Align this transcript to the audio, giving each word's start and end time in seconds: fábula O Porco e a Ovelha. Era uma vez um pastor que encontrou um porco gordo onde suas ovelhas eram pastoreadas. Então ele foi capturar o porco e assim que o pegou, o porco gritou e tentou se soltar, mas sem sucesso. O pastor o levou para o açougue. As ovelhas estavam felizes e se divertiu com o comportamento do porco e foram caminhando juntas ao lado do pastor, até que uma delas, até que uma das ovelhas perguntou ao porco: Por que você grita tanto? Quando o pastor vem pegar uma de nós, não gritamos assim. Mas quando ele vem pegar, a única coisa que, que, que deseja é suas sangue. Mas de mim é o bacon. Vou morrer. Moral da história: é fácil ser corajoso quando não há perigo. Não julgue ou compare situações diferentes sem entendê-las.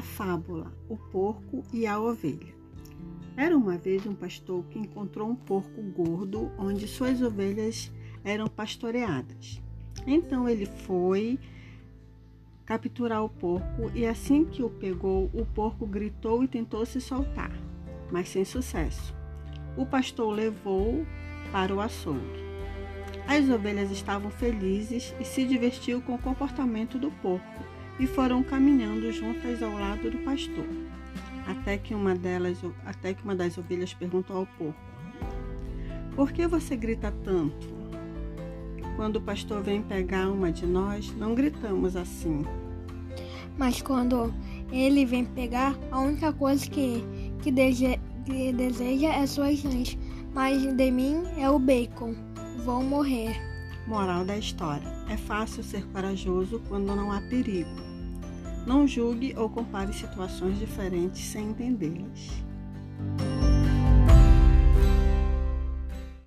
fábula 0.00 0.72
O 0.88 0.96
Porco 0.96 1.62
e 1.72 1.86
a 1.86 2.00
Ovelha. 2.00 2.54
Era 3.36 3.56
uma 3.56 3.76
vez 3.76 4.06
um 4.06 4.14
pastor 4.14 4.64
que 4.70 4.78
encontrou 4.78 5.28
um 5.28 5.34
porco 5.34 5.82
gordo 5.82 6.50
onde 6.58 6.86
suas 6.86 7.20
ovelhas 7.20 7.90
eram 8.24 8.46
pastoreadas. 8.46 9.60
Então 10.06 10.48
ele 10.48 10.66
foi 10.66 11.38
capturar 12.64 13.24
o 13.24 13.28
porco 13.28 13.90
e 13.94 14.06
assim 14.06 14.44
que 14.44 14.62
o 14.62 14.70
pegou, 14.70 15.30
o 15.34 15.44
porco 15.44 15.86
gritou 15.86 16.44
e 16.44 16.48
tentou 16.48 16.84
se 16.86 17.00
soltar, 17.00 17.52
mas 18.10 18.28
sem 18.28 18.44
sucesso. 18.44 19.14
O 19.76 19.86
pastor 19.86 20.28
o 20.28 20.30
levou 20.30 21.06
para 21.50 21.74
o 21.74 21.80
açougue. 21.80 22.42
As 23.26 23.48
ovelhas 23.48 23.90
estavam 23.90 24.30
felizes 24.30 25.14
e 25.20 25.24
se 25.24 25.44
divertiu 25.44 26.02
com 26.02 26.14
o 26.14 26.18
comportamento 26.18 26.98
do 26.98 27.10
porco 27.10 27.64
e 27.98 28.06
foram 28.06 28.42
caminhando 28.42 29.12
juntas 29.12 29.62
ao 29.62 29.72
lado 29.72 30.10
do 30.10 30.18
pastor, 30.18 30.66
até 31.46 31.76
que 31.76 31.94
uma 31.94 32.14
delas, 32.14 32.58
até 32.84 33.14
que 33.14 33.22
uma 33.22 33.34
das 33.34 33.56
ovelhas 33.58 33.92
perguntou 33.94 34.36
ao 34.36 34.46
porco: 34.58 34.80
Por 36.14 36.32
que 36.32 36.46
você 36.46 36.76
grita 36.76 37.12
tanto? 37.24 37.82
Quando 38.96 39.16
o 39.16 39.22
pastor 39.22 39.62
vem 39.62 39.82
pegar 39.82 40.28
uma 40.28 40.52
de 40.52 40.66
nós, 40.66 41.14
não 41.16 41.34
gritamos 41.34 41.96
assim. 41.96 42.44
Mas 43.56 43.80
quando 43.82 44.32
ele 44.70 45.04
vem 45.04 45.24
pegar, 45.24 45.76
a 45.90 46.00
única 46.00 46.32
coisa 46.32 46.68
que, 46.68 47.04
que, 47.42 47.52
que 48.24 48.52
deseja 48.52 49.08
é 49.08 49.26
suas 49.26 49.58
sangue. 49.60 49.98
Mas 50.34 50.62
de 50.74 50.90
mim 50.90 51.22
é 51.38 51.50
o 51.50 51.58
bacon. 51.58 52.14
Vou 52.64 52.82
morrer. 52.82 53.51
Moral 53.86 54.24
da 54.24 54.36
história: 54.36 54.88
é 55.08 55.16
fácil 55.16 55.62
ser 55.62 55.84
corajoso 55.88 56.62
quando 56.68 56.94
não 56.94 57.10
há 57.12 57.20
perigo. 57.22 57.70
Não 58.66 58.86
julgue 58.86 59.34
ou 59.36 59.50
compare 59.50 59.92
situações 59.92 60.58
diferentes 60.58 61.20
sem 61.24 61.50
entendê-las. 61.50 62.30